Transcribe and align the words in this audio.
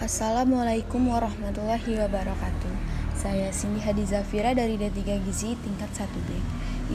Assalamualaikum 0.00 1.12
warahmatullahi 1.12 2.00
wabarakatuh. 2.00 2.72
Saya 3.12 3.52
Cindy 3.52 3.84
Hadi 3.84 4.08
Zafira 4.08 4.56
dari 4.56 4.80
D3 4.80 5.20
Gizi 5.28 5.60
tingkat 5.60 5.92
1B 5.92 6.40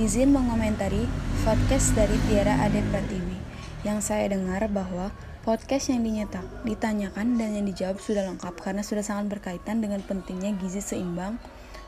Izin 0.02 0.34
mengomentari 0.34 1.06
podcast 1.46 1.94
dari 1.94 2.18
Tiara 2.26 2.66
Ade 2.66 2.82
Pratiwi. 2.90 3.38
Yang 3.86 4.10
saya 4.10 4.34
dengar 4.34 4.66
bahwa 4.74 5.14
podcast 5.46 5.94
yang 5.94 6.02
dinyetak, 6.02 6.50
ditanyakan 6.66 7.38
dan 7.38 7.54
yang 7.54 7.70
dijawab 7.70 8.02
sudah 8.02 8.26
lengkap 8.26 8.58
Karena 8.58 8.82
sudah 8.82 9.06
sangat 9.06 9.38
berkaitan 9.38 9.86
dengan 9.86 10.02
pentingnya 10.02 10.58
gizi 10.58 10.82
seimbang 10.82 11.38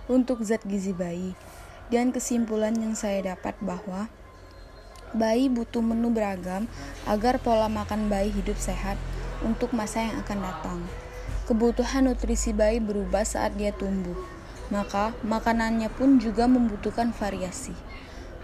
untuk 0.06 0.46
zat 0.46 0.62
gizi 0.70 0.94
bayi. 0.94 1.34
Dan 1.90 2.14
kesimpulan 2.14 2.78
yang 2.78 2.94
saya 2.94 3.34
dapat 3.34 3.58
bahwa 3.58 4.06
Bayi 5.18 5.48
butuh 5.48 5.80
menu 5.80 6.12
beragam 6.12 6.68
agar 7.08 7.40
pola 7.40 7.72
makan 7.72 8.12
bayi 8.12 8.28
hidup 8.28 8.60
sehat 8.60 9.00
untuk 9.40 9.72
masa 9.72 10.04
yang 10.04 10.20
akan 10.20 10.40
datang. 10.44 10.80
Kebutuhan 11.48 12.12
nutrisi 12.12 12.52
bayi 12.52 12.84
berubah 12.84 13.24
saat 13.24 13.56
dia 13.56 13.72
tumbuh, 13.72 14.20
maka 14.68 15.16
makanannya 15.24 15.88
pun 15.88 16.20
juga 16.20 16.44
membutuhkan 16.44 17.16
variasi. 17.16 17.72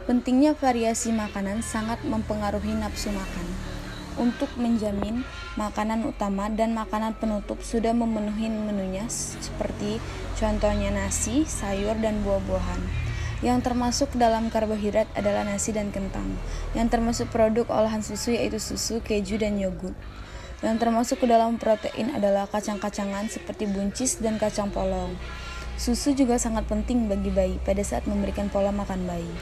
Pentingnya 0.08 0.56
variasi 0.56 1.12
makanan 1.12 1.60
sangat 1.68 2.00
mempengaruhi 2.08 2.72
nafsu 2.72 3.12
makan. 3.12 3.48
Untuk 4.16 4.48
menjamin 4.56 5.28
makanan 5.60 6.08
utama 6.08 6.48
dan 6.48 6.72
makanan 6.72 7.20
penutup 7.20 7.60
sudah 7.60 7.92
memenuhi 7.92 8.48
menunya 8.48 9.04
seperti 9.12 10.00
contohnya 10.40 10.88
nasi, 10.96 11.44
sayur, 11.44 12.00
dan 12.00 12.24
buah-buahan. 12.24 12.88
Yang 13.44 13.68
termasuk 13.68 14.16
dalam 14.16 14.48
karbohidrat 14.48 15.12
adalah 15.20 15.44
nasi 15.44 15.76
dan 15.76 15.92
kentang. 15.92 16.40
Yang 16.72 16.96
termasuk 16.96 17.28
produk 17.36 17.68
olahan 17.68 18.00
susu 18.00 18.32
yaitu 18.32 18.64
susu, 18.64 19.04
keju, 19.04 19.36
dan 19.36 19.60
yogurt. 19.60 20.00
Yang 20.64 20.88
termasuk 20.88 21.18
ke 21.20 21.28
dalam 21.28 21.60
protein 21.60 22.16
adalah 22.16 22.48
kacang-kacangan 22.48 23.28
seperti 23.28 23.68
buncis 23.68 24.24
dan 24.24 24.40
kacang 24.40 24.72
polong. 24.72 25.12
Susu 25.76 26.16
juga 26.16 26.40
sangat 26.40 26.64
penting 26.72 27.12
bagi 27.12 27.28
bayi 27.28 27.60
pada 27.68 27.84
saat 27.84 28.08
memberikan 28.08 28.48
pola 28.48 28.72
makan 28.72 29.04
bayi. 29.04 29.36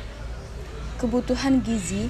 Kebutuhan 0.98 1.62
gizi 1.62 2.09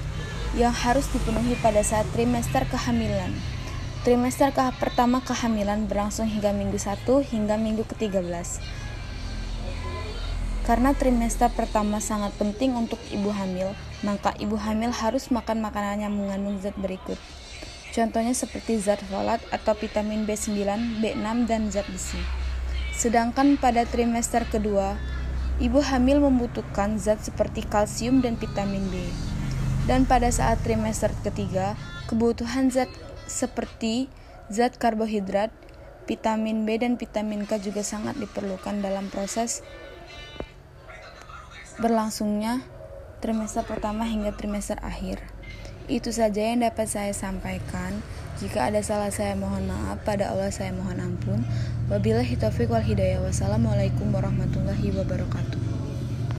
yang 0.56 0.72
harus 0.72 1.04
dipenuhi 1.12 1.60
pada 1.60 1.84
saat 1.84 2.08
trimester 2.16 2.64
kehamilan. 2.72 3.36
Trimester 4.02 4.48
ke 4.50 4.64
pertama 4.80 5.20
kehamilan 5.20 5.84
berlangsung 5.86 6.26
hingga 6.26 6.56
minggu 6.56 6.80
1 6.80 7.04
hingga 7.36 7.60
minggu 7.60 7.84
ke-13. 7.86 8.64
Karena 10.62 10.94
trimester 10.94 11.50
pertama 11.52 12.00
sangat 12.00 12.32
penting 12.38 12.72
untuk 12.78 12.98
ibu 13.10 13.28
hamil, 13.34 13.74
maka 14.00 14.32
ibu 14.38 14.54
hamil 14.54 14.94
harus 14.94 15.28
makan 15.28 15.58
makanan 15.58 16.06
yang 16.06 16.14
mengandung 16.14 16.56
zat 16.62 16.74
berikut. 16.78 17.18
Contohnya 17.92 18.32
seperti 18.32 18.80
zat 18.80 19.04
folat 19.04 19.44
atau 19.52 19.76
vitamin 19.76 20.24
B9, 20.24 20.64
B6, 21.04 21.26
dan 21.44 21.68
zat 21.68 21.84
besi. 21.92 22.16
Sedangkan 22.96 23.60
pada 23.60 23.84
trimester 23.84 24.48
kedua, 24.48 24.96
ibu 25.60 25.84
hamil 25.84 26.24
membutuhkan 26.24 26.96
zat 26.96 27.20
seperti 27.20 27.68
kalsium 27.68 28.24
dan 28.24 28.40
vitamin 28.40 28.88
B. 28.88 28.96
Dan 29.84 30.08
pada 30.08 30.32
saat 30.32 30.64
trimester 30.64 31.12
ketiga, 31.20 31.76
kebutuhan 32.08 32.72
zat 32.72 32.88
seperti 33.28 34.08
zat 34.48 34.80
karbohidrat, 34.80 35.52
vitamin 36.08 36.64
B 36.64 36.80
dan 36.80 36.96
vitamin 36.96 37.44
K 37.44 37.60
juga 37.60 37.84
sangat 37.84 38.16
diperlukan 38.16 38.80
dalam 38.80 39.12
proses 39.12 39.60
berlangsungnya 41.80 42.60
trimester 43.22 43.62
pertama 43.62 44.02
hingga 44.02 44.34
trimester 44.34 44.82
akhir. 44.82 45.22
Itu 45.86 46.10
saja 46.10 46.42
yang 46.42 46.66
dapat 46.66 46.90
saya 46.90 47.14
sampaikan. 47.14 48.02
Jika 48.42 48.66
ada 48.74 48.82
salah 48.82 49.14
saya 49.14 49.38
mohon 49.38 49.70
maaf, 49.70 50.02
pada 50.02 50.34
Allah 50.34 50.50
saya 50.50 50.74
mohon 50.74 50.98
ampun. 50.98 51.46
Wabillahi 51.86 52.34
taufiq 52.34 52.66
wal 52.66 52.82
hidayah. 52.82 53.22
Wassalamualaikum 53.22 54.10
warahmatullahi 54.10 54.90
wabarakatuh. 54.90 55.71